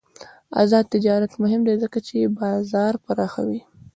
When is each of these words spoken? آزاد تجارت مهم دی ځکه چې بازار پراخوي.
آزاد 0.61 0.85
تجارت 0.93 1.31
مهم 1.43 1.61
دی 1.67 1.75
ځکه 1.83 1.99
چې 2.07 2.31
بازار 2.39 2.93
پراخوي. 3.05 3.61